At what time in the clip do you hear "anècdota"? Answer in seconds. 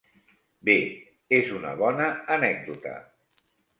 2.37-2.95